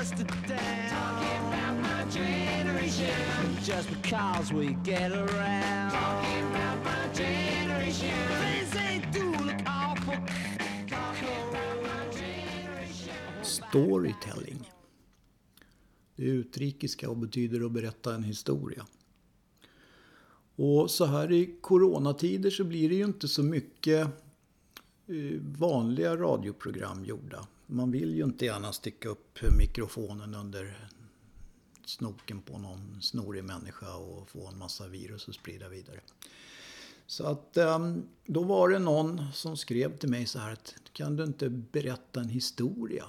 us 0.00 0.10
to 0.10 0.24
down. 0.24 0.90
Talking 0.90 1.42
about 1.48 1.76
my 1.82 2.04
generation. 2.10 3.56
Just 3.62 3.88
because 3.90 4.52
we 4.52 4.76
get 4.84 5.12
around. 5.12 5.90
Talking 5.90 6.46
about 6.50 6.84
my 6.84 7.14
generation. 7.14 8.18
Things 8.40 8.76
ain't 8.76 9.12
do 9.12 9.30
look 9.44 9.62
awful. 9.66 10.14
Talking 10.88 11.40
about 11.48 11.82
my 11.82 12.18
generation. 12.18 13.14
Storytelling. 13.42 14.70
Det 16.16 16.22
är 16.22 16.32
utrikiska 16.32 17.10
och 17.10 17.16
betyder 17.16 17.66
att 17.66 17.72
berätta 17.72 18.14
en 18.14 18.24
historia. 18.24 18.86
Och 20.56 20.90
så 20.90 21.04
här 21.04 21.32
i 21.32 21.54
coronatider 21.60 22.50
så 22.50 22.64
blir 22.64 22.88
det 22.88 22.94
ju 22.94 23.04
inte 23.04 23.28
så 23.28 23.42
mycket 23.42 24.06
eh, 25.06 25.40
vanliga 25.58 26.16
radioprogram 26.16 27.04
gjorda. 27.04 27.46
Man 27.72 27.90
vill 27.90 28.14
ju 28.14 28.24
inte 28.24 28.44
gärna 28.44 28.72
sticka 28.72 29.08
upp 29.08 29.38
mikrofonen 29.58 30.34
under 30.34 30.88
snoken 31.84 32.42
på 32.42 32.58
någon 32.58 33.02
snorig 33.02 33.44
människa 33.44 33.96
och 33.96 34.30
få 34.30 34.46
en 34.46 34.58
massa 34.58 34.88
virus 34.88 35.28
att 35.28 35.34
sprida 35.34 35.68
vidare. 35.68 36.00
Så 37.06 37.26
att 37.26 37.56
ehm, 37.56 38.08
då 38.26 38.42
var 38.42 38.68
det 38.68 38.78
någon 38.78 39.32
som 39.32 39.56
skrev 39.56 39.98
till 39.98 40.08
mig 40.08 40.26
så 40.26 40.38
här 40.38 40.52
att 40.52 40.74
kan 40.92 41.16
du 41.16 41.24
inte 41.24 41.48
berätta 41.48 42.20
en 42.20 42.28
historia? 42.28 43.04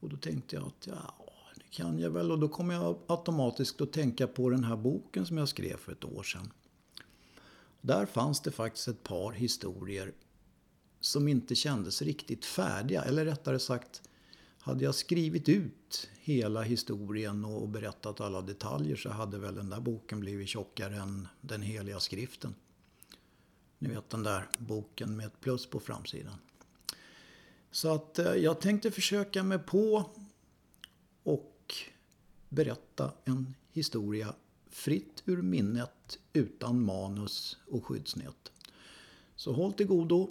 Och 0.00 0.08
då 0.08 0.16
tänkte 0.16 0.56
jag 0.56 0.66
att 0.66 0.86
ja, 0.86 1.14
det 1.54 1.70
kan 1.70 1.98
jag 1.98 2.10
väl. 2.10 2.32
Och 2.32 2.38
då 2.38 2.48
kom 2.48 2.70
jag 2.70 2.98
automatiskt 3.06 3.80
att 3.80 3.92
tänka 3.92 4.26
på 4.26 4.50
den 4.50 4.64
här 4.64 4.76
boken 4.76 5.26
som 5.26 5.38
jag 5.38 5.48
skrev 5.48 5.76
för 5.76 5.92
ett 5.92 6.04
år 6.04 6.22
sedan. 6.22 6.52
Där 7.80 8.06
fanns 8.06 8.40
det 8.40 8.50
faktiskt 8.50 8.88
ett 8.88 9.02
par 9.02 9.32
historier 9.32 10.12
som 11.06 11.28
inte 11.28 11.54
kändes 11.54 12.02
riktigt 12.02 12.44
färdiga. 12.44 13.02
Eller 13.02 13.24
rättare 13.24 13.58
sagt, 13.58 14.02
hade 14.58 14.84
jag 14.84 14.94
skrivit 14.94 15.48
ut 15.48 16.10
hela 16.20 16.62
historien 16.62 17.44
och 17.44 17.68
berättat 17.68 18.20
alla 18.20 18.42
detaljer 18.42 18.96
så 18.96 19.10
hade 19.10 19.38
väl 19.38 19.54
den 19.54 19.70
där 19.70 19.80
boken 19.80 20.20
blivit 20.20 20.48
tjockare 20.48 20.96
än 20.96 21.28
den 21.40 21.62
heliga 21.62 22.00
skriften. 22.00 22.54
Ni 23.78 23.88
vet 23.88 24.10
den 24.10 24.22
där 24.22 24.48
boken 24.58 25.16
med 25.16 25.26
ett 25.26 25.40
plus 25.40 25.66
på 25.66 25.80
framsidan. 25.80 26.38
Så 27.70 27.94
att 27.94 28.18
eh, 28.18 28.34
jag 28.34 28.60
tänkte 28.60 28.90
försöka 28.90 29.42
mig 29.42 29.58
på 29.58 30.10
och 31.22 31.74
berätta 32.48 33.12
en 33.24 33.54
historia 33.72 34.34
fritt 34.70 35.22
ur 35.24 35.42
minnet 35.42 36.18
utan 36.32 36.82
manus 36.82 37.56
och 37.70 37.86
skyddsnät. 37.86 38.52
Så 39.36 39.52
håll 39.52 39.72
till 39.72 39.86
godo. 39.86 40.28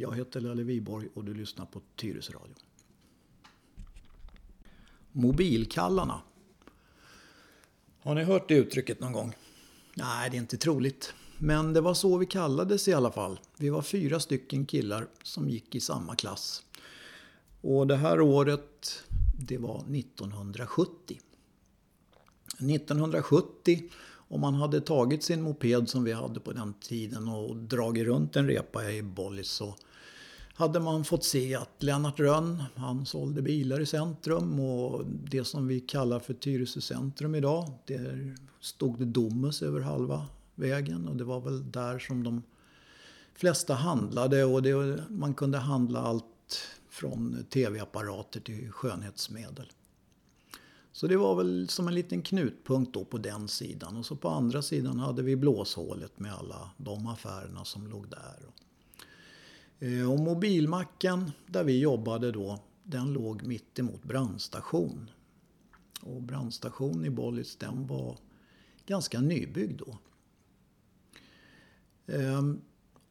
Jag 0.00 0.16
heter 0.16 0.40
Lelle 0.40 0.62
Viborg 0.62 1.08
och 1.14 1.24
du 1.24 1.34
lyssnar 1.34 1.66
på 1.66 1.80
Tyresö 1.96 2.32
Mobilkallarna. 5.12 6.22
Har 8.00 8.14
ni 8.14 8.22
hört 8.24 8.48
det 8.48 8.54
uttrycket 8.54 9.00
någon 9.00 9.12
gång? 9.12 9.36
Nej, 9.94 10.30
det 10.30 10.36
är 10.36 10.38
inte 10.38 10.56
troligt. 10.56 11.14
Men 11.38 11.72
det 11.72 11.80
var 11.80 11.94
så 11.94 12.16
vi 12.16 12.26
kallades 12.26 12.88
i 12.88 12.92
alla 12.92 13.12
fall. 13.12 13.40
Vi 13.56 13.68
var 13.68 13.82
fyra 13.82 14.20
stycken 14.20 14.66
killar 14.66 15.08
som 15.22 15.48
gick 15.48 15.74
i 15.74 15.80
samma 15.80 16.16
klass. 16.16 16.64
Och 17.60 17.86
det 17.86 17.96
här 17.96 18.20
året, 18.20 19.02
det 19.38 19.58
var 19.58 19.78
1970. 19.78 21.20
1970, 22.58 23.82
om 24.12 24.40
man 24.40 24.54
hade 24.54 24.80
tagit 24.80 25.22
sin 25.22 25.42
moped 25.42 25.88
som 25.88 26.04
vi 26.04 26.12
hade 26.12 26.40
på 26.40 26.52
den 26.52 26.74
tiden 26.74 27.28
och 27.28 27.56
dragit 27.56 28.06
runt 28.06 28.36
en 28.36 28.46
repa 28.46 28.90
i 28.90 29.02
Bollis 29.02 29.48
så 29.48 29.76
hade 30.60 30.80
man 30.80 31.04
fått 31.04 31.24
se 31.24 31.54
att 31.54 31.82
Lennart 31.82 32.20
Rönn, 32.20 32.62
han 32.76 33.06
sålde 33.06 33.42
bilar 33.42 33.80
i 33.80 33.86
centrum 33.86 34.60
och 34.60 35.04
det 35.06 35.44
som 35.44 35.66
vi 35.66 35.80
kallar 35.80 36.20
för 36.20 36.34
Tyresö 36.34 36.80
centrum 36.80 37.34
idag, 37.34 37.70
där 37.86 38.36
stod 38.60 38.98
det 38.98 39.04
Domus 39.04 39.62
över 39.62 39.80
halva 39.80 40.26
vägen 40.54 41.08
och 41.08 41.16
det 41.16 41.24
var 41.24 41.40
väl 41.40 41.70
där 41.70 41.98
som 41.98 42.24
de 42.24 42.42
flesta 43.34 43.74
handlade 43.74 44.44
och 44.44 44.62
det, 44.62 45.04
man 45.08 45.34
kunde 45.34 45.58
handla 45.58 46.00
allt 46.00 46.24
från 46.90 47.44
tv-apparater 47.50 48.40
till 48.40 48.70
skönhetsmedel. 48.70 49.72
Så 50.92 51.06
det 51.06 51.16
var 51.16 51.34
väl 51.34 51.68
som 51.68 51.88
en 51.88 51.94
liten 51.94 52.22
knutpunkt 52.22 52.94
då 52.94 53.04
på 53.04 53.18
den 53.18 53.48
sidan. 53.48 53.96
Och 53.96 54.06
så 54.06 54.16
på 54.16 54.28
andra 54.28 54.62
sidan 54.62 54.98
hade 54.98 55.22
vi 55.22 55.36
blåshålet 55.36 56.18
med 56.18 56.34
alla 56.34 56.70
de 56.76 57.06
affärerna 57.06 57.64
som 57.64 57.86
låg 57.86 58.08
där. 58.08 58.50
Eh, 59.80 60.12
och 60.12 60.20
mobilmacken 60.20 61.32
där 61.46 61.64
vi 61.64 61.78
jobbade 61.78 62.32
då, 62.32 62.58
den 62.82 63.12
låg 63.12 63.42
mitt 63.42 63.78
emot 63.78 64.02
brandstation. 64.02 65.10
Och 66.00 66.22
brandstation 66.22 67.04
i 67.04 67.10
Bollits 67.10 67.56
den 67.56 67.86
var 67.86 68.18
ganska 68.86 69.20
nybyggd 69.20 69.82
då. 69.86 69.98
Ehm, 72.14 72.60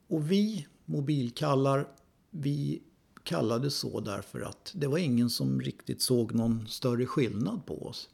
och 0.07 0.31
vi 0.31 0.67
mobilkallar, 0.85 1.87
vi 2.29 2.81
kallades 3.23 3.75
så 3.75 3.99
därför 3.99 4.41
att 4.41 4.71
det 4.75 4.87
var 4.87 4.97
ingen 4.97 5.29
som 5.29 5.61
riktigt 5.61 6.01
såg 6.01 6.33
någon 6.33 6.67
större 6.67 7.05
skillnad 7.05 7.65
på 7.65 7.87
oss. 7.87 8.09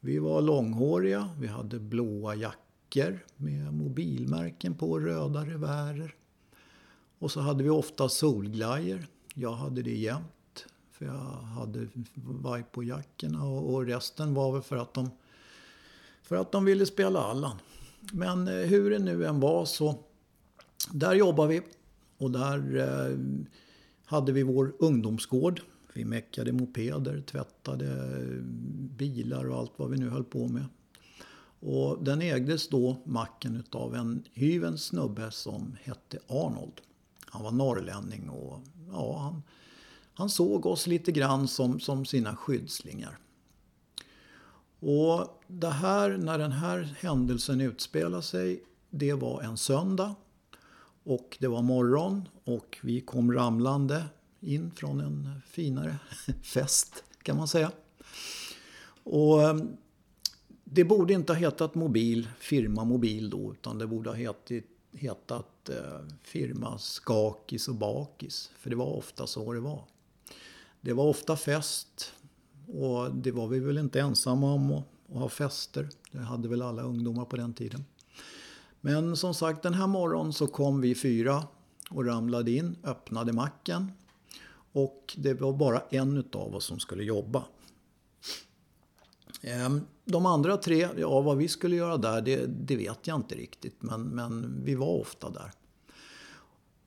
Vi 0.00 0.18
var 0.18 0.42
långhåriga, 0.42 1.30
vi 1.40 1.46
hade 1.46 1.78
blåa 1.78 2.34
jackor 2.34 3.26
med 3.36 3.74
mobilmärken 3.74 4.74
på, 4.74 5.00
röda 5.00 5.44
revärer. 5.44 6.14
Och 7.24 7.30
så 7.30 7.40
hade 7.40 7.64
vi 7.64 7.70
ofta 7.70 8.08
solglajjor. 8.08 9.06
Jag 9.34 9.52
hade 9.52 9.82
det 9.82 9.96
jämt. 9.96 10.66
För 10.90 11.04
jag 11.04 11.12
hade 11.42 11.88
vaj 12.14 12.64
på 12.72 12.82
jackorna 12.82 13.44
och 13.44 13.86
resten 13.86 14.34
var 14.34 14.52
väl 14.52 14.62
för 14.62 14.76
att 14.76 14.94
de, 14.94 15.10
för 16.22 16.36
att 16.36 16.52
de 16.52 16.64
ville 16.64 16.86
spela 16.86 17.20
Allan. 17.20 17.56
Men 18.12 18.48
eh, 18.48 18.54
hur 18.54 18.90
det 18.90 18.98
nu 18.98 19.26
än 19.26 19.40
var 19.40 19.64
så, 19.64 19.98
där 20.92 21.14
jobbade 21.14 21.48
vi. 21.48 21.62
Och 22.18 22.30
där 22.30 22.76
eh, 22.76 23.18
hade 24.04 24.32
vi 24.32 24.42
vår 24.42 24.74
ungdomsgård. 24.78 25.60
Vi 25.94 26.04
meckade 26.04 26.52
mopeder, 26.52 27.20
tvättade 27.20 27.86
eh, 27.86 28.42
bilar 28.96 29.50
och 29.50 29.58
allt 29.58 29.72
vad 29.76 29.90
vi 29.90 29.96
nu 29.96 30.08
höll 30.08 30.24
på 30.24 30.48
med. 30.48 30.64
Och 31.60 32.04
den 32.04 32.22
ägdes 32.22 32.68
då 32.68 32.96
macken 33.04 33.56
utav 33.56 33.94
en 33.94 34.24
hyvens 34.32 34.84
snubbe 34.84 35.30
som 35.30 35.76
hette 35.82 36.18
Arnold. 36.26 36.80
Han 37.34 37.42
var 37.42 37.50
norrlänning 37.50 38.30
och 38.30 38.60
ja, 38.92 39.18
han, 39.18 39.42
han 40.14 40.30
såg 40.30 40.66
oss 40.66 40.86
lite 40.86 41.12
grann 41.12 41.48
som, 41.48 41.80
som 41.80 42.04
sina 42.04 42.36
skyddslingar. 42.36 43.18
Och 44.80 45.42
det 45.46 45.70
här, 45.70 46.16
när 46.16 46.38
den 46.38 46.52
här 46.52 46.96
händelsen 47.00 47.60
utspelade 47.60 48.22
sig, 48.22 48.62
det 48.90 49.12
var 49.12 49.42
en 49.42 49.56
söndag. 49.56 50.14
Och 51.04 51.36
det 51.40 51.46
var 51.46 51.62
morgon 51.62 52.28
och 52.44 52.78
vi 52.82 53.00
kom 53.00 53.32
ramlande 53.32 54.04
in 54.40 54.70
från 54.70 55.00
en 55.00 55.40
finare 55.46 55.96
fest 56.42 57.04
kan 57.22 57.36
man 57.36 57.48
säga. 57.48 57.72
Och 59.04 59.42
eh, 59.42 59.56
det 60.64 60.84
borde 60.84 61.12
inte 61.12 61.32
ha 61.32 61.38
hetat 61.38 61.74
mobil, 61.74 62.28
firma 62.38 62.84
mobil 62.84 63.30
då, 63.30 63.52
utan 63.52 63.78
det 63.78 63.86
borde 63.86 64.10
ha 64.10 64.16
hetat, 64.16 64.64
hetat 64.94 65.68
eh, 65.68 66.00
firma 66.22 66.78
Skakis 66.78 67.68
och 67.68 67.74
Bakis. 67.74 68.50
För 68.58 68.70
det 68.70 68.76
var 68.76 68.96
ofta 68.96 69.26
så 69.26 69.52
det 69.52 69.60
var. 69.60 69.84
Det 70.80 70.92
var 70.92 71.04
ofta 71.04 71.36
fest 71.36 72.12
och 72.66 73.14
det 73.14 73.30
var 73.30 73.46
vi 73.46 73.60
väl 73.60 73.78
inte 73.78 74.00
ensamma 74.00 74.52
om 74.52 74.72
att, 74.72 74.84
att 75.10 75.16
ha 75.16 75.28
fester. 75.28 75.88
Det 76.10 76.18
hade 76.18 76.48
väl 76.48 76.62
alla 76.62 76.82
ungdomar 76.82 77.24
på 77.24 77.36
den 77.36 77.54
tiden. 77.54 77.84
Men 78.80 79.16
som 79.16 79.34
sagt, 79.34 79.62
den 79.62 79.74
här 79.74 79.86
morgonen 79.86 80.32
så 80.32 80.46
kom 80.46 80.80
vi 80.80 80.94
fyra 80.94 81.44
och 81.90 82.06
ramlade 82.06 82.50
in, 82.50 82.76
öppnade 82.84 83.32
macken. 83.32 83.92
Och 84.72 85.14
det 85.16 85.34
var 85.34 85.52
bara 85.52 85.80
en 85.90 86.16
utav 86.16 86.54
oss 86.54 86.64
som 86.64 86.78
skulle 86.78 87.04
jobba. 87.04 87.44
Ehm, 89.44 89.80
de 90.04 90.26
andra 90.26 90.56
tre, 90.56 90.88
ja 90.96 91.20
vad 91.20 91.36
vi 91.36 91.48
skulle 91.48 91.76
göra 91.76 91.96
där, 91.96 92.20
det, 92.20 92.46
det 92.46 92.76
vet 92.76 93.06
jag 93.06 93.16
inte 93.16 93.34
riktigt. 93.34 93.82
Men, 93.82 94.02
men 94.02 94.60
vi 94.64 94.74
var 94.74 94.86
ofta 95.00 95.30
där. 95.30 95.52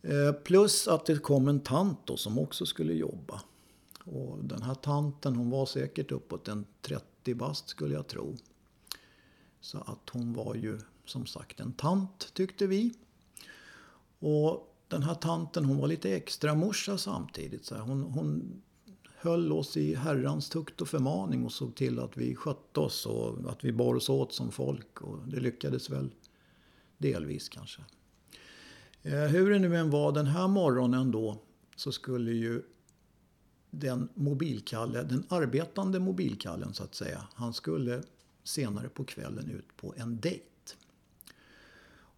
Ehm, 0.01 0.36
plus 0.44 0.88
att 0.88 1.06
det 1.06 1.18
kom 1.18 1.48
en 1.48 1.59
tant 1.59 2.07
då 2.07 2.18
som 2.18 2.39
också 2.39 2.65
skulle 2.65 2.94
jobba. 2.94 3.42
Och 4.06 4.44
den 4.44 4.62
här 4.62 4.75
tanten 4.75 5.36
hon 5.36 5.50
var 5.50 5.65
säkert 5.65 6.12
uppåt 6.12 6.48
en 6.48 6.65
30 6.81 7.36
bast 7.36 7.69
skulle 7.69 7.94
jag 7.94 8.07
tro. 8.07 8.38
Så 9.62 9.77
att 9.77 10.10
hon 10.10 10.33
var 10.33 10.56
ju 10.56 10.80
som 11.06 11.25
sagt 11.25 11.60
en 11.60 11.74
tant 11.74 12.33
tyckte 12.33 12.68
vi. 12.68 12.94
Och 14.19 14.75
den 14.88 15.03
här 15.03 15.15
tanten 15.15 15.65
hon 15.65 15.77
var 15.77 15.88
lite 15.88 16.15
extra 16.15 16.56
morsa 16.56 16.98
samtidigt. 16.98 17.65
Så 17.65 17.75
hon, 17.75 18.03
hon 18.03 18.62
höll 19.27 19.51
oss 19.51 19.77
i 19.77 19.95
herrans 19.95 20.50
tukt 20.50 20.81
och 20.81 20.88
förmaning 20.88 21.45
och 21.45 21.51
såg 21.51 21.75
till 21.75 22.00
att 22.00 22.18
vi 22.18 22.35
skötte 22.35 22.79
oss 22.79 23.06
och 23.06 23.51
att 23.51 23.65
vi 23.65 23.71
bar 23.71 23.95
oss 23.95 24.09
åt 24.09 24.33
som 24.33 24.51
folk. 24.51 25.01
Och 25.01 25.19
det 25.27 25.39
lyckades 25.39 25.89
väl 25.89 26.09
delvis 26.97 27.50
kanske. 27.50 27.81
Eh, 29.01 29.13
hur 29.13 29.50
det 29.50 29.59
nu 29.59 29.75
än 29.75 29.89
var 29.89 30.12
den 30.12 30.25
här 30.25 30.47
morgonen 30.47 31.12
då 31.12 31.41
så 31.75 31.91
skulle 31.91 32.31
ju 32.31 32.62
den 33.71 34.09
mobilkalle, 34.13 35.03
den 35.03 35.24
arbetande 35.29 36.00
mobilkallen 36.00 36.74
så 36.74 36.83
att 36.83 36.95
säga, 36.95 37.27
han 37.33 37.53
skulle 37.53 38.03
senare 38.44 38.89
på 38.89 39.03
kvällen 39.03 39.50
ut 39.50 39.77
på 39.77 39.94
en 39.97 40.19
dejt. 40.19 40.44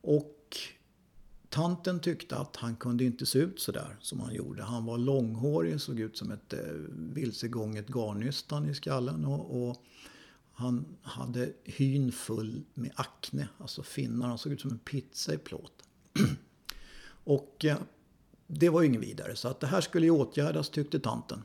Och 0.02 0.39
tanten 1.60 2.00
tyckte 2.00 2.38
att 2.38 2.56
han 2.56 2.76
kunde 2.76 3.04
inte 3.04 3.26
se 3.26 3.40
ut 3.40 3.60
så 3.60 3.72
där 3.72 3.98
som 4.02 4.20
han 4.20 4.34
gjorde. 4.34 4.64
Han 4.64 4.86
var 4.86 4.98
långhårig, 4.98 5.82
såg 5.82 6.00
ut 6.00 6.18
som 6.18 6.32
ett 6.32 6.54
eh, 6.54 6.60
vilsegånget 6.90 7.88
garnnystan 7.88 8.70
i 8.70 8.74
skallen. 8.74 9.26
Och, 9.26 9.70
och, 9.70 9.78
han 10.54 10.86
hade 11.02 11.50
hyn 11.64 12.12
full 12.12 12.64
med 12.74 12.92
akne, 12.96 13.50
alltså 13.58 13.84
finnar. 13.84 14.28
Han 14.28 14.38
såg 14.38 14.52
ut 14.52 14.62
som 14.62 14.72
en 14.72 14.80
pizza 14.80 15.34
i 15.34 15.38
plåt. 15.38 15.84
och 17.24 17.66
eh, 17.66 17.78
det 18.48 18.70
var 18.70 18.82
ju 18.82 18.88
inget 18.88 19.02
vidare. 19.02 19.36
Så 19.36 19.48
att 19.48 19.60
det 19.60 19.68
här 19.68 19.82
skulle 19.82 20.06
ju 20.06 20.12
åtgärdas 20.12 20.70
tyckte 20.70 21.00
tanten. 21.00 21.44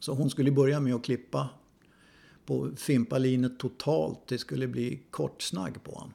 Så 0.00 0.14
hon 0.14 0.30
skulle 0.30 0.50
börja 0.50 0.80
med 0.80 0.94
att 0.94 1.04
klippa 1.04 1.48
på 2.46 2.70
fimpalinet 2.76 3.58
totalt. 3.58 4.26
Det 4.26 4.38
skulle 4.38 4.68
bli 4.68 5.02
kortsnagg 5.10 5.84
på 5.84 5.92
honom. 5.92 6.12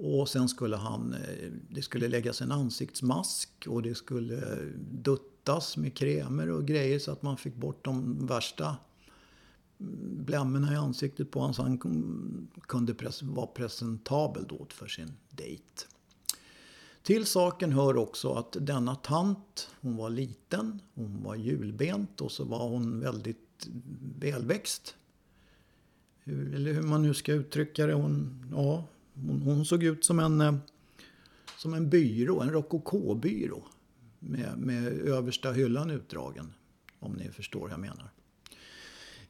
Och 0.00 0.28
sen 0.28 0.48
skulle 0.48 0.76
han, 0.76 1.14
eh, 1.14 1.50
det 1.70 1.82
skulle 1.82 2.08
läggas 2.08 2.42
en 2.42 2.52
ansiktsmask 2.52 3.50
och 3.68 3.82
det 3.82 3.94
skulle 3.94 4.58
duttas 4.90 5.76
med 5.76 5.94
krämer 5.96 6.50
och 6.50 6.66
grejer 6.66 6.98
så 6.98 7.12
att 7.12 7.22
man 7.22 7.36
fick 7.36 7.54
bort 7.54 7.84
de 7.84 8.26
värsta 8.26 8.76
mm, 9.80 10.24
blämmorna 10.24 10.72
i 10.72 10.76
ansiktet 10.76 11.30
på 11.30 11.40
honom 11.40 11.54
så 11.54 11.62
han 11.62 11.78
kunde 12.60 12.94
vara 13.22 13.46
presentabel 13.46 14.44
då 14.48 14.66
för 14.70 14.86
sin 14.86 15.12
dejt. 15.30 15.84
Till 17.02 17.26
saken 17.26 17.72
hör 17.72 17.96
också 17.96 18.32
att 18.32 18.56
denna 18.60 18.94
tant, 18.94 19.70
hon 19.80 19.96
var 19.96 20.10
liten, 20.10 20.80
hon 20.94 21.22
var 21.22 21.34
hjulbent 21.34 22.20
och 22.20 22.32
så 22.32 22.44
var 22.44 22.68
hon 22.68 23.00
väldigt 23.00 23.68
välväxt. 24.18 24.94
Eller 26.24 26.72
hur 26.72 26.82
man 26.82 27.02
nu 27.02 27.14
ska 27.14 27.32
uttrycka 27.32 27.86
det. 27.86 27.94
Hon, 27.94 28.44
ja, 28.52 28.84
hon, 29.26 29.42
hon 29.42 29.64
såg 29.64 29.82
ut 29.82 30.04
som 30.04 30.18
en, 30.18 30.40
eh, 30.40 30.54
som 31.56 31.74
en 31.74 31.90
byrå, 31.90 32.40
en 32.40 32.50
rokokobyrå. 32.50 33.62
Med, 34.18 34.58
med 34.58 34.86
översta 34.92 35.52
hyllan 35.52 35.90
utdragen. 35.90 36.54
Om 36.98 37.12
ni 37.12 37.28
förstår 37.28 37.60
vad 37.60 37.70
jag 37.70 37.80
menar. 37.80 38.10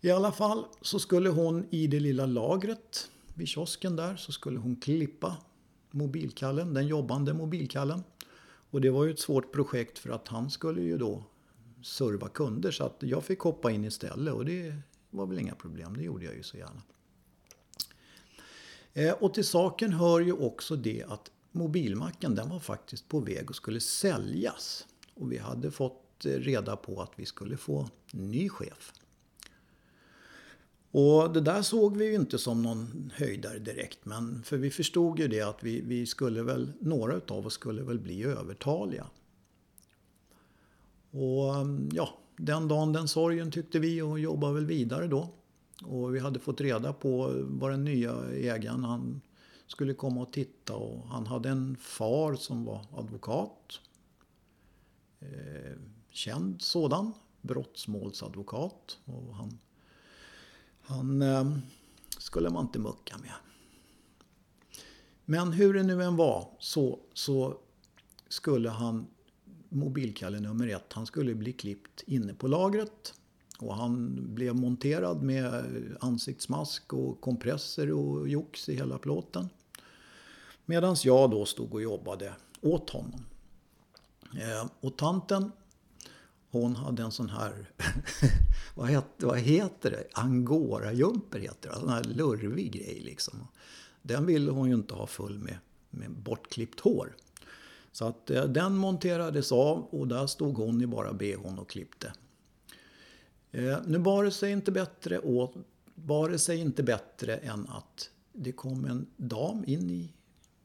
I 0.01 0.11
alla 0.11 0.33
fall 0.33 0.65
så 0.83 0.99
skulle 0.99 1.29
hon 1.29 1.67
i 1.71 1.87
det 1.87 2.01
lilla 2.01 2.27
lagret 2.27 3.11
vid 3.35 3.49
kiosken 3.49 3.97
där 3.97 4.17
så 4.17 4.33
skulle 4.33 4.59
hon 4.59 4.77
klippa 4.77 5.37
mobilkallen, 5.91 6.75
den 6.75 6.87
jobbande 6.87 7.35
mobilkallen. 7.35 8.03
Och 8.71 8.81
det 8.81 8.91
var 8.91 9.05
ju 9.05 9.11
ett 9.11 9.19
svårt 9.19 9.53
projekt 9.53 9.99
för 9.99 10.11
att 10.11 10.29
han 10.29 10.51
skulle 10.51 10.83
ju 10.83 10.99
då 10.99 11.25
serva 11.83 12.29
kunder 12.29 12.71
så 12.71 12.85
att 12.85 12.97
jag 13.01 13.25
fick 13.25 13.41
hoppa 13.41 13.71
in 13.71 13.85
istället 13.85 14.35
och 14.35 14.45
det 14.45 14.75
var 15.11 15.27
väl 15.27 15.39
inga 15.39 15.55
problem, 15.55 15.97
det 15.97 16.03
gjorde 16.03 16.25
jag 16.25 16.35
ju 16.35 16.43
så 16.43 16.57
gärna. 16.57 16.83
Eh, 18.99 19.13
och 19.13 19.35
till 19.35 19.45
saken 19.45 19.93
hör 19.93 20.21
ju 20.21 20.33
också 20.33 20.77
det 20.77 21.05
att 21.09 21.31
mobilmacken 21.53 22.35
den 22.35 22.49
var 22.49 22.61
faktiskt 22.61 23.09
på 23.09 23.21
väg 23.21 23.51
och 23.51 23.57
skulle 23.57 23.81
säljas. 23.81 24.87
Och 25.15 25.33
vi 25.33 25.39
hade 25.39 25.71
fått 25.71 26.27
eh, 26.27 26.31
reda 26.31 26.77
på 26.77 27.03
att 27.03 27.13
vi 27.17 27.27
skulle 27.27 27.57
få 27.57 27.91
ny 28.13 28.49
chef. 28.49 28.93
Och 30.91 31.33
det 31.33 31.41
där 31.41 31.63
såg 31.63 31.97
vi 31.97 32.05
ju 32.05 32.15
inte 32.15 32.39
som 32.39 32.63
någon 32.63 33.13
höjdare 33.15 33.59
direkt. 33.59 34.05
Men 34.05 34.43
för 34.43 34.57
vi 34.57 34.71
förstod 34.71 35.19
ju 35.19 35.29
det 35.29 35.43
att 35.43 35.63
vi, 35.63 35.81
vi 35.81 36.07
skulle 36.07 36.43
väl, 36.43 36.73
några 36.81 37.17
utav 37.17 37.47
oss 37.47 37.55
skulle 37.55 37.83
väl 37.83 37.99
bli 37.99 38.25
övertaliga. 38.25 39.07
Och 41.11 41.55
mm, 41.55 41.89
ja, 41.93 42.19
den 42.37 42.69
dagen 42.69 42.93
den 42.93 43.09
sorgen 43.09 43.51
tyckte 43.51 43.79
vi 43.79 44.03
och 44.03 44.19
jobbade 44.19 44.55
väl 44.55 44.67
vidare 44.67 45.07
då. 45.07 45.29
Och 45.83 46.15
vi 46.15 46.19
hade 46.19 46.39
fått 46.39 46.61
reda 46.61 46.93
på 46.93 47.35
vad 47.45 47.71
den 47.71 47.85
nya 47.85 48.31
ägaren, 48.31 48.85
han 48.85 49.21
skulle 49.67 49.95
komma 49.95 50.21
och 50.21 50.33
titta 50.33 50.75
och 50.77 51.09
han 51.09 51.27
hade 51.27 51.49
en 51.49 51.77
far 51.77 52.35
som 52.35 52.65
var 52.65 52.87
advokat. 52.93 53.81
Eh, 55.21 55.79
känd 56.11 56.63
sådan, 56.63 57.13
brottsmålsadvokat. 57.41 58.99
Och 59.05 59.35
han, 59.35 59.59
han 60.81 61.23
eh, 61.23 61.59
skulle 62.19 62.51
man 62.51 62.65
inte 62.65 62.79
mucka 62.79 63.19
med. 63.19 63.35
Men 65.25 65.53
hur 65.53 65.75
det 65.75 65.83
nu 65.83 66.03
än 66.03 66.17
var 66.17 66.49
så, 66.59 66.99
så 67.13 67.59
skulle 68.29 68.69
han, 68.69 69.07
mobilkalle 69.69 70.41
nummer 70.41 70.69
ett, 70.69 70.93
han 70.93 71.07
skulle 71.07 71.35
bli 71.35 71.53
klippt 71.53 72.03
inne 72.07 72.35
på 72.35 72.49
lagret. 72.49 73.15
Och 73.59 73.75
han 73.75 74.17
blev 74.35 74.57
monterad 74.57 75.23
med 75.23 75.65
ansiktsmask 76.01 76.93
och 76.93 77.21
kompresser 77.21 77.93
och 77.93 78.29
jox 78.29 78.69
i 78.69 78.75
hela 78.75 78.99
plåten. 78.99 79.49
Medan 80.67 80.97
jag 81.05 81.31
då 81.31 81.47
stod 81.47 81.75
och 81.75 81.83
jobbade 81.83 82.33
åt 82.61 82.91
honom. 82.91 83.25
Eh, 84.35 84.71
och 84.81 84.97
tanten, 84.97 85.53
hon 86.51 86.77
hade 86.77 87.03
en 87.03 87.13
sån 87.13 87.29
här, 87.29 87.71
vad, 88.75 88.89
heter, 88.89 89.27
vad 89.27 89.39
heter 89.39 89.91
det? 89.91 90.05
angorajumper 90.13 91.39
heter 91.39 91.69
det. 91.69 91.75
En 91.75 91.81
sån 91.81 91.89
här 91.89 92.05
lurvig 92.05 92.73
grej 92.73 93.01
liksom. 93.05 93.35
Den 94.03 94.27
ville 94.27 94.51
hon 94.51 94.69
ju 94.69 94.75
inte 94.75 94.95
ha 94.95 95.07
full 95.07 95.39
med, 95.39 95.59
med 95.91 96.11
bortklippt 96.11 96.81
hår. 96.81 97.17
Så 97.93 98.05
att 98.05 98.31
eh, 98.31 98.45
den 98.45 98.77
monterades 98.77 99.53
av 99.53 99.85
och 99.91 100.09
där 100.09 100.27
stod 100.27 100.57
hon 100.57 100.83
i 100.83 100.87
bara 100.87 101.13
bhn 101.13 101.59
och 101.59 101.71
klippte. 101.71 102.13
Eh, 103.53 103.79
nu 103.87 103.99
bar 103.99 104.25
det 104.25 104.31
sig 104.31 104.53
inte 104.53 104.73
bättre, 104.73 105.19
och, 105.19 105.55
bar 105.95 106.29
det 106.29 106.39
sig 106.39 106.59
inte 106.59 106.83
bättre 106.83 107.37
än 107.37 107.67
att 107.69 108.11
det 108.33 108.53
kom 108.53 108.85
en 108.85 109.07
dam 109.17 109.65
in 109.67 109.91
i 109.91 110.13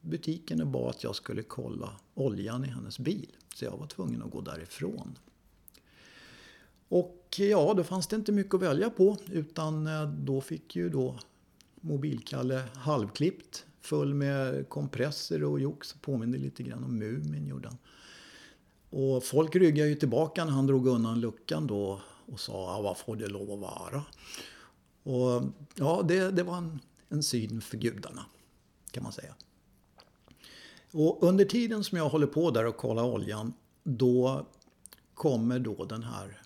butiken 0.02 0.62
och 0.62 0.68
bad 0.68 0.90
att 0.90 1.04
jag 1.04 1.16
skulle 1.16 1.44
kolla 1.44 1.90
oljan 2.14 2.66
i 2.66 2.68
hennes 2.68 3.00
bil. 3.00 3.36
Så 3.56 3.66
jag 3.66 3.78
var 3.78 3.88
tvungen 3.88 4.24
att 4.24 4.32
gå 4.32 4.42
därifrån. 4.42 5.18
Och 6.88 7.38
eh, 7.40 7.46
ja, 7.46 7.74
då 7.78 7.84
fanns 7.84 8.08
det 8.08 8.16
inte 8.16 8.32
mycket 8.32 8.54
att 8.54 8.62
välja 8.62 8.90
på 8.90 9.18
utan 9.32 9.88
eh, 9.88 10.10
då 10.10 10.42
fick 10.42 10.76
ju 10.76 10.90
då 10.90 11.20
mobilkalle 11.82 12.64
halvklippt 12.76 13.66
full 13.82 14.14
med 14.14 14.70
kompresser 14.70 15.44
och 15.44 15.60
jox. 15.60 15.96
Påminner 16.02 16.38
lite 16.38 16.64
grann 16.64 16.84
om 16.84 16.98
Mumin 16.98 17.48
gjorde 17.48 17.68
han. 17.68 17.78
Och 18.90 19.24
folk 19.24 19.56
ryggade 19.56 19.90
ju 19.90 19.96
tillbaka 19.96 20.46
när 20.46 20.52
han 20.52 20.68
drog 20.68 20.88
undan 20.88 21.20
luckan 21.20 21.68
då 21.68 22.02
och 22.26 22.40
sa 22.40 22.82
vad 22.82 22.98
får 22.98 23.16
det 23.16 23.28
lov 23.28 23.52
att 23.52 23.60
vara? 23.60 24.04
Och 25.04 25.44
ja, 25.76 26.02
det, 26.08 26.32
det 26.32 26.44
var 26.44 26.58
en, 26.58 26.80
en 27.10 27.24
syn 27.24 27.62
för 27.62 27.78
gudarna 27.78 28.26
kan 28.92 29.04
man 29.04 29.12
säga. 29.12 29.36
Och 30.92 31.24
under 31.24 31.46
tiden 31.46 31.84
som 31.84 31.98
jag 31.98 32.10
håller 32.10 32.28
på 32.28 32.52
där 32.52 32.66
och 32.66 32.78
kollar 32.78 33.04
oljan 33.04 33.54
då 33.84 34.46
kommer 35.14 35.60
då 35.60 35.86
den 35.86 36.04
här 36.04 36.42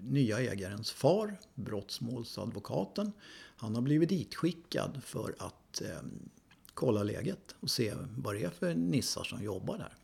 nya 0.00 0.40
ägarens 0.40 0.90
far, 0.90 1.36
brottsmålsadvokaten. 1.54 3.12
Han 3.56 3.74
har 3.74 3.82
blivit 3.82 4.08
ditskickad 4.08 5.02
för 5.04 5.34
att 5.38 5.80
eh, 5.80 6.02
kolla 6.74 7.02
läget 7.02 7.54
och 7.60 7.70
se 7.70 7.94
vad 8.16 8.34
det 8.34 8.44
är 8.44 8.50
för 8.50 8.74
nissar 8.74 9.24
som 9.24 9.42
jobbar 9.42 9.78
där. 9.78 9.94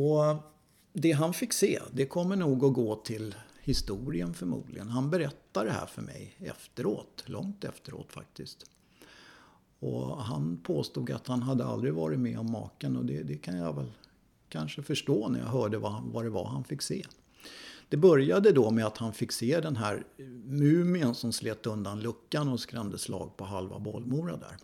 Och 0.00 0.51
det 0.92 1.12
han 1.12 1.34
fick 1.34 1.52
se, 1.52 1.80
det 1.92 2.06
kommer 2.06 2.36
nog 2.36 2.64
att 2.64 2.72
gå 2.72 2.96
till 2.96 3.34
historien 3.62 4.34
förmodligen. 4.34 4.88
Han 4.88 5.10
berättar 5.10 5.64
det 5.64 5.70
här 5.70 5.86
för 5.86 6.02
mig 6.02 6.34
efteråt, 6.38 7.24
långt 7.26 7.64
efteråt 7.64 8.12
faktiskt. 8.12 8.70
Och 9.78 10.22
han 10.22 10.56
påstod 10.56 11.10
att 11.10 11.26
han 11.26 11.42
hade 11.42 11.64
aldrig 11.64 11.94
varit 11.94 12.18
med 12.18 12.38
om 12.38 12.52
maken 12.52 12.96
och 12.96 13.04
det, 13.04 13.22
det 13.22 13.36
kan 13.36 13.56
jag 13.56 13.76
väl 13.76 13.92
kanske 14.48 14.82
förstå 14.82 15.28
när 15.28 15.38
jag 15.38 15.46
hörde 15.46 15.78
vad, 15.78 16.02
vad 16.02 16.24
det 16.24 16.30
var 16.30 16.46
han 16.46 16.64
fick 16.64 16.82
se. 16.82 17.04
Det 17.88 17.96
började 17.96 18.52
då 18.52 18.70
med 18.70 18.86
att 18.86 18.98
han 18.98 19.12
fick 19.12 19.32
se 19.32 19.60
den 19.60 19.76
här 19.76 20.04
mumien 20.44 21.14
som 21.14 21.32
slet 21.32 21.66
undan 21.66 22.00
luckan 22.00 22.48
och 22.48 22.60
skrämde 22.60 22.98
slag 22.98 23.36
på 23.36 23.44
halva 23.44 23.78
Bollmora 23.78 24.36
där. 24.36 24.56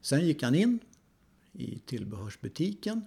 Sen 0.00 0.26
gick 0.26 0.42
han 0.42 0.54
in 0.54 0.78
i 1.52 1.78
tillbehörsbutiken 1.78 3.04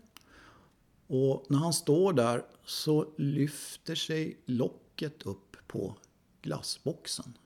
och 1.08 1.46
när 1.50 1.58
han 1.58 1.74
står 1.74 2.14
där 2.14 2.46
så 2.66 3.14
lyfter 3.18 3.96
sig 3.96 4.38
locket 4.46 5.24
upp 5.24 5.58
på 5.68 5.96
glassboxen. 6.42 7.38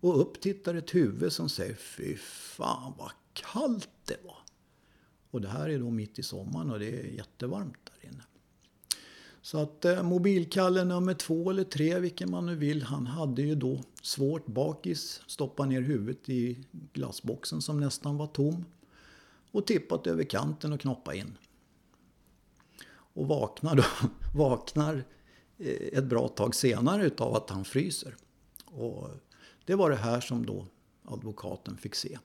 Och 0.00 0.20
upp 0.20 0.40
tittar 0.40 0.74
ett 0.74 0.94
huvud 0.94 1.32
som 1.32 1.48
säger 1.48 1.74
Fy 1.74 2.16
fan 2.16 2.92
vad 2.98 3.10
kallt 3.32 3.90
det 4.04 4.16
var. 4.24 4.38
Och 5.30 5.40
det 5.40 5.48
här 5.48 5.68
är 5.68 5.78
då 5.78 5.90
mitt 5.90 6.18
i 6.18 6.22
sommaren 6.22 6.70
och 6.70 6.78
det 6.78 7.00
är 7.00 7.04
jättevarmt 7.04 7.78
där 7.84 8.08
inne. 8.10 8.22
Så 9.42 9.58
att 9.58 9.84
eh, 9.84 10.02
mobilkalle 10.02 10.84
nummer 10.84 11.14
två 11.14 11.50
eller 11.50 11.64
tre, 11.64 11.98
vilken 11.98 12.30
man 12.30 12.46
nu 12.46 12.54
vill, 12.54 12.82
han 12.82 13.06
hade 13.06 13.42
ju 13.42 13.54
då 13.54 13.80
svårt 14.02 14.46
bakis, 14.46 15.22
stoppa 15.26 15.66
ner 15.66 15.80
huvudet 15.80 16.28
i 16.28 16.64
glassboxen 16.92 17.62
som 17.62 17.80
nästan 17.80 18.16
var 18.16 18.26
tom 18.26 18.64
och 19.50 19.66
tippat 19.66 20.06
över 20.06 20.24
kanten 20.24 20.72
och 20.72 20.80
knoppa 20.80 21.14
in. 21.14 21.38
Och 23.18 23.28
vaknar, 23.28 23.76
då, 23.76 23.84
vaknar 24.34 25.04
eh, 25.58 25.98
ett 25.98 26.04
bra 26.04 26.28
tag 26.28 26.54
senare 26.54 27.06
utav 27.06 27.34
att 27.34 27.50
han 27.50 27.64
fryser. 27.64 28.16
Och 28.64 29.10
det 29.64 29.74
var 29.74 29.90
det 29.90 29.96
här 29.96 30.20
som 30.20 30.46
då 30.46 30.66
advokaten 31.04 31.76
fick 31.76 31.94
se. 31.94 32.18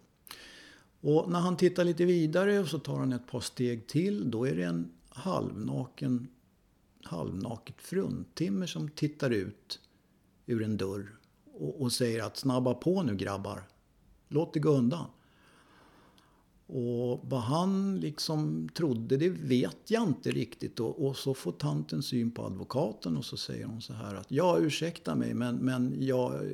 Och 1.01 1.31
när 1.31 1.39
han 1.39 1.57
tittar 1.57 1.83
lite 1.83 2.05
vidare 2.05 2.59
och 2.59 2.67
så 2.67 2.79
tar 2.79 2.97
han 2.97 3.13
ett 3.13 3.27
par 3.27 3.39
steg 3.39 3.87
till. 3.87 4.31
Då 4.31 4.47
är 4.47 4.55
det 4.55 4.63
en 4.63 4.91
halvnaken, 5.09 6.27
halvnaket 7.03 7.81
fruntimmer 7.81 8.65
som 8.65 8.89
tittar 8.89 9.29
ut 9.29 9.79
ur 10.45 10.63
en 10.63 10.77
dörr 10.77 11.15
och, 11.53 11.81
och 11.81 11.91
säger 11.91 12.23
att 12.23 12.37
snabba 12.37 12.73
på 12.73 13.03
nu 13.03 13.15
grabbar. 13.15 13.63
Låt 14.27 14.53
det 14.53 14.59
gå 14.59 14.69
undan. 14.69 15.05
Och 16.67 17.19
vad 17.23 17.41
han 17.41 17.99
liksom 17.99 18.69
trodde, 18.73 19.17
det 19.17 19.29
vet 19.29 19.77
jag 19.87 20.03
inte 20.03 20.31
riktigt. 20.31 20.79
Och, 20.79 21.05
och, 21.05 21.17
så 21.17 21.33
får 21.33 21.51
tanten 21.51 22.03
syn 22.03 22.31
på 22.31 22.45
advokaten 22.45 23.17
och 23.17 23.25
så 23.25 23.37
säger 23.37 23.65
hon 23.65 23.81
så 23.81 23.93
här 23.93 24.15
att 24.15 24.31
ja, 24.31 24.59
ursäkta 24.59 25.15
mig, 25.15 25.33
men, 25.33 25.55
men 25.55 25.95
jag, 25.99 26.51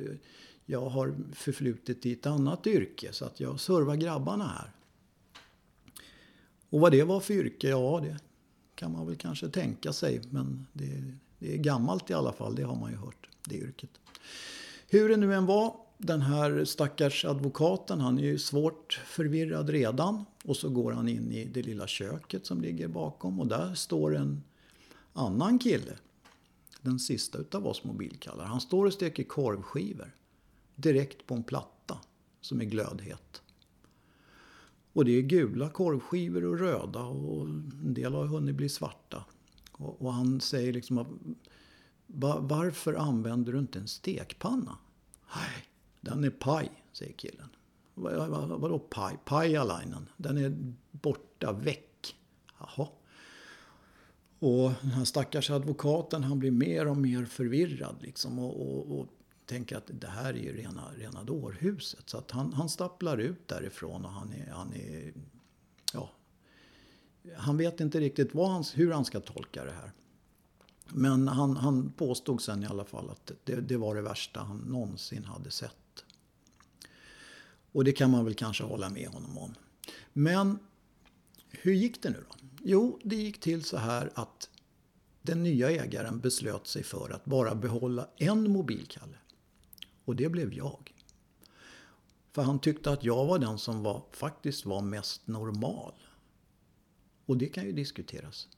jag 0.66 0.88
har 0.88 1.14
förflutet 1.32 2.06
i 2.06 2.12
ett 2.12 2.26
annat 2.26 2.66
yrke 2.66 3.12
så 3.12 3.24
att 3.24 3.40
jag 3.40 3.60
servar 3.60 3.96
grabbarna 3.96 4.46
här. 4.46 4.72
Och 6.70 6.80
vad 6.80 6.92
det 6.92 7.04
var 7.04 7.20
för 7.20 7.34
yrke, 7.34 7.68
ja 7.68 8.00
det 8.02 8.18
kan 8.74 8.92
man 8.92 9.06
väl 9.06 9.16
kanske 9.16 9.48
tänka 9.48 9.92
sig. 9.92 10.20
Men 10.30 10.66
det, 10.72 11.14
det 11.38 11.54
är 11.54 11.58
gammalt 11.58 12.10
i 12.10 12.14
alla 12.14 12.32
fall, 12.32 12.54
det 12.54 12.62
har 12.62 12.76
man 12.76 12.90
ju 12.90 12.96
hört, 12.96 13.28
det 13.48 13.56
yrket. 13.56 13.90
Hur 14.88 15.08
det 15.08 15.16
nu 15.16 15.34
än 15.34 15.46
var, 15.46 15.76
den 16.02 16.22
här 16.22 16.64
stackars 16.64 17.24
advokaten, 17.24 18.00
han 18.00 18.18
är 18.18 18.22
ju 18.22 18.38
svårt 18.38 19.00
förvirrad 19.06 19.70
redan. 19.70 20.24
Och 20.44 20.56
så 20.56 20.68
går 20.68 20.92
han 20.92 21.08
in 21.08 21.32
i 21.32 21.44
det 21.44 21.62
lilla 21.62 21.86
köket 21.86 22.46
som 22.46 22.60
ligger 22.60 22.88
bakom 22.88 23.40
och 23.40 23.46
där 23.46 23.74
står 23.74 24.16
en 24.16 24.42
annan 25.12 25.58
kille. 25.58 25.92
Den 26.82 26.98
sista 26.98 27.38
utav 27.38 27.66
oss 27.66 27.84
mobilkallar. 27.84 28.44
Han 28.44 28.60
står 28.60 28.86
och 28.86 28.92
steker 28.92 29.22
korvskivor. 29.22 30.14
Direkt 30.76 31.26
på 31.26 31.34
en 31.34 31.42
platta 31.42 31.98
som 32.40 32.60
är 32.60 32.64
glödhet. 32.64 33.42
Och 34.92 35.04
det 35.04 35.12
är 35.12 35.22
gula 35.22 35.68
korvskivor 35.68 36.44
och 36.44 36.58
röda 36.58 37.02
och 37.02 37.46
en 37.46 37.94
del 37.94 38.14
har 38.14 38.26
hunnit 38.26 38.54
bli 38.54 38.68
svarta. 38.68 39.24
Och, 39.72 40.02
och 40.02 40.12
han 40.12 40.40
säger 40.40 40.72
liksom 40.72 41.06
varför 42.40 42.94
använder 42.94 43.52
du 43.52 43.58
inte 43.58 43.78
en 43.78 43.88
stekpanna? 43.88 44.78
Nej, 45.36 45.66
den 46.00 46.24
är 46.24 46.30
paj, 46.30 46.84
säger 46.92 47.12
killen. 47.12 47.48
Vad, 47.94 48.28
vad, 48.28 48.48
vadå 48.60 48.78
paj? 48.78 49.18
Pajalainen. 49.24 50.08
Den 50.16 50.38
är 50.38 50.74
borta, 50.90 51.52
väck. 51.52 52.16
Jaha. 52.58 52.88
Och 54.38 54.72
den 54.80 54.90
här 54.90 55.04
stackars 55.04 55.50
advokaten 55.50 56.24
han 56.24 56.38
blir 56.38 56.50
mer 56.50 56.88
och 56.88 56.96
mer 56.96 57.24
förvirrad 57.24 57.96
liksom. 58.00 58.38
Och, 58.38 58.60
och, 58.60 59.00
och 59.00 59.06
tänker 59.46 59.76
att 59.76 59.90
det 59.92 60.06
här 60.08 60.34
är 60.34 60.38
ju 60.38 60.56
rena, 60.56 60.82
rena 60.96 61.24
dårhuset. 61.24 62.10
Så 62.10 62.18
att 62.18 62.30
han, 62.30 62.52
han 62.52 62.68
stapplar 62.68 63.18
ut 63.18 63.48
därifrån 63.48 64.04
och 64.04 64.10
han 64.10 64.32
är, 64.32 64.50
han 64.50 64.74
är 64.74 65.12
ja, 65.92 66.10
han 67.36 67.56
vet 67.56 67.80
inte 67.80 68.00
riktigt 68.00 68.34
vad 68.34 68.50
han, 68.50 68.64
hur 68.74 68.92
han 68.92 69.04
ska 69.04 69.20
tolka 69.20 69.64
det 69.64 69.72
här. 69.72 69.92
Men 70.88 71.28
han, 71.28 71.56
han 71.56 71.92
påstod 71.92 72.42
sen 72.42 72.62
i 72.62 72.66
alla 72.66 72.84
fall 72.84 73.10
att 73.10 73.32
det, 73.44 73.60
det 73.60 73.76
var 73.76 73.94
det 73.94 74.02
värsta 74.02 74.40
han 74.40 74.58
någonsin 74.58 75.24
hade 75.24 75.50
sett. 75.50 75.76
Och 77.72 77.84
det 77.84 77.92
kan 77.92 78.10
man 78.10 78.24
väl 78.24 78.34
kanske 78.34 78.64
hålla 78.64 78.88
med 78.88 79.08
honom 79.08 79.38
om. 79.38 79.54
Men 80.12 80.58
hur 81.50 81.72
gick 81.72 82.02
det 82.02 82.10
nu 82.10 82.24
då? 82.28 82.36
Jo, 82.62 83.00
det 83.04 83.16
gick 83.16 83.40
till 83.40 83.64
så 83.64 83.76
här 83.76 84.10
att 84.14 84.50
den 85.22 85.42
nya 85.42 85.70
ägaren 85.70 86.20
beslöt 86.20 86.66
sig 86.66 86.82
för 86.82 87.10
att 87.10 87.24
bara 87.24 87.54
behålla 87.54 88.08
en 88.16 88.50
mobilkalle. 88.50 89.16
Och 90.04 90.16
det 90.16 90.28
blev 90.28 90.54
jag. 90.54 90.94
För 92.32 92.42
han 92.42 92.58
tyckte 92.58 92.90
att 92.90 93.04
jag 93.04 93.26
var 93.26 93.38
den 93.38 93.58
som 93.58 93.82
var, 93.82 94.02
faktiskt 94.12 94.66
var 94.66 94.82
mest 94.82 95.26
normal. 95.26 95.92
Och 97.26 97.36
det 97.36 97.46
kan 97.46 97.64
ju 97.64 97.72
diskuteras. 97.72 98.48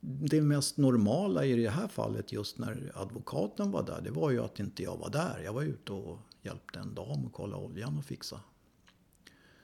Det 0.00 0.40
mest 0.40 0.76
normala 0.76 1.44
i 1.44 1.56
det 1.62 1.70
här 1.70 1.88
fallet 1.88 2.32
just 2.32 2.58
när 2.58 2.92
advokaten 2.94 3.70
var 3.70 3.82
där, 3.82 4.00
det 4.00 4.10
var 4.10 4.30
ju 4.30 4.44
att 4.44 4.60
inte 4.60 4.82
jag 4.82 4.96
var 4.96 5.10
där. 5.10 5.42
Jag 5.44 5.52
var 5.52 5.62
ute 5.62 5.92
och 5.92 6.18
hjälpte 6.42 6.78
en 6.78 6.94
dam 6.94 7.26
att 7.26 7.32
kolla 7.32 7.56
oljan 7.56 7.98
och 7.98 8.04
fixa. 8.04 8.40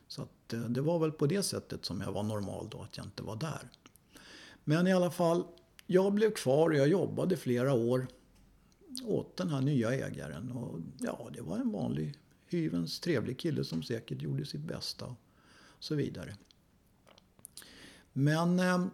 Så 0.09 0.23
att, 0.23 0.53
eh, 0.53 0.61
det 0.61 0.81
var 0.81 0.99
väl 0.99 1.13
på 1.13 1.27
det 1.27 1.43
sättet 1.43 1.85
som 1.85 2.01
jag 2.01 2.13
var 2.13 2.23
normal 2.23 2.69
då, 2.71 2.83
att 2.83 2.97
jag 2.97 3.07
inte 3.07 3.23
var 3.23 3.37
där. 3.37 3.69
Men 4.65 4.87
i 4.87 4.93
alla 4.93 5.11
fall, 5.11 5.45
jag 5.87 6.13
blev 6.13 6.31
kvar 6.31 6.71
och 6.71 6.77
jag 6.77 6.89
jobbade 6.89 7.37
flera 7.37 7.73
år 7.73 8.07
åt 9.05 9.37
den 9.37 9.49
här 9.49 9.61
nya 9.61 9.95
ägaren. 9.95 10.53
Och 10.53 10.81
ja, 11.01 11.31
det 11.33 11.43
var 11.43 11.57
en 11.57 11.73
vanlig 11.73 12.15
hyvens 12.47 13.01
trevlig 13.01 13.39
kille 13.39 13.65
som 13.65 13.83
säkert 13.83 14.23
gjorde 14.23 14.47
sitt 14.47 14.61
bästa. 14.61 15.07
Och 15.07 15.85
så 15.85 15.95
vidare. 15.95 16.37
Men 18.13 18.59
eh, 18.59 18.87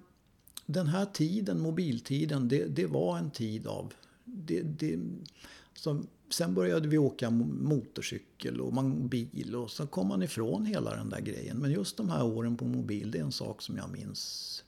den 0.66 0.86
här 0.86 1.06
tiden, 1.06 1.60
mobiltiden, 1.60 2.48
det, 2.48 2.64
det 2.64 2.86
var 2.86 3.18
en 3.18 3.30
tid 3.30 3.66
av... 3.66 3.94
Det, 4.24 4.62
det, 4.62 4.98
som, 5.74 6.06
sen 6.31 6.54
började 6.54 6.88
vi 6.88 6.99
åka 6.99 7.31
motorcykel 7.31 8.61
och 8.61 8.73
man, 8.73 9.09
bil 9.09 9.57
och 9.57 9.71
så 9.71 9.87
kom 9.87 10.09
man 10.09 10.23
ifrån 10.23 10.66
hela 10.66 10.97
den 10.97 11.11
där 11.11 11.21
grejen. 11.21 11.57
Men 11.57 11.71
just 11.71 11.97
de 11.97 12.11
här 12.11 12.25
åren 12.25 12.57
på 12.57 12.64
mobil, 12.64 13.11
det 13.11 13.19
är 13.19 13.23
en 13.23 13.33
sak 13.33 13.62
som 13.62 13.76
jag 13.76 13.90
minns 13.90 14.64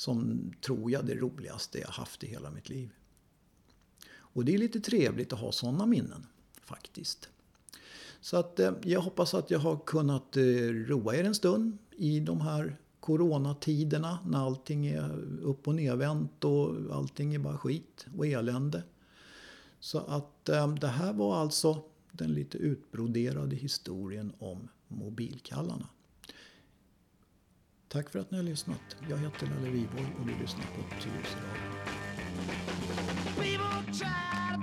som 0.00 0.40
tror 0.60 0.90
jag 0.90 1.06
det 1.06 1.14
roligaste 1.14 1.78
jag 1.78 1.88
haft 1.88 2.24
i 2.24 2.26
hela 2.26 2.50
mitt 2.50 2.68
liv. 2.68 2.90
Och 4.12 4.44
det 4.44 4.54
är 4.54 4.58
lite 4.58 4.80
trevligt 4.80 5.32
att 5.32 5.38
ha 5.38 5.52
sådana 5.52 5.86
minnen 5.86 6.26
faktiskt. 6.64 7.28
Så 8.20 8.36
att 8.36 8.60
eh, 8.60 8.72
jag 8.82 9.00
hoppas 9.00 9.34
att 9.34 9.50
jag 9.50 9.58
har 9.58 9.76
kunnat 9.86 10.36
eh, 10.36 10.42
roa 10.86 11.16
er 11.16 11.24
en 11.24 11.34
stund 11.34 11.78
i 11.96 12.20
de 12.20 12.40
här 12.40 12.76
coronatiderna 13.00 14.18
när 14.26 14.38
allting 14.38 14.86
är 14.86 15.10
upp 15.42 15.68
och 15.68 15.74
nedvänt 15.74 16.44
och 16.44 16.76
allting 16.92 17.34
är 17.34 17.38
bara 17.38 17.58
skit 17.58 18.06
och 18.16 18.26
elände. 18.26 18.82
Så 19.80 19.98
att 19.98 20.48
ehm, 20.48 20.78
det 20.78 20.88
här 20.88 21.12
var 21.12 21.36
alltså 21.36 21.82
den 22.12 22.34
lite 22.34 22.58
utbroderade 22.58 23.56
historien 23.56 24.32
om 24.38 24.68
mobilkallarna. 24.88 25.88
Tack 27.88 28.10
för 28.10 28.18
att 28.18 28.30
ni 28.30 28.36
har 28.36 28.44
lyssnat. 28.44 28.96
Jag 29.08 29.18
heter 29.18 29.46
Lalle 29.46 29.70
Wiborg 29.70 30.14
och 30.20 30.26
du 30.26 30.38
lyssnar 30.38 30.64
på 30.64 31.02
Tyresö 31.02 31.38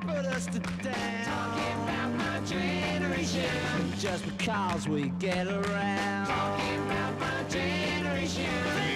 put 0.07 0.25
us 0.25 0.45
to 0.45 0.59
down. 0.59 1.25
Talking 1.25 1.73
about 1.83 2.11
my 2.17 2.39
generation. 2.47 3.91
Just 3.99 4.25
because 4.25 4.87
we 4.87 5.09
get 5.19 5.47
around. 5.47 6.27
Talking 6.27 6.81
about 6.85 7.19
my 7.19 7.43
generation. 7.49 8.86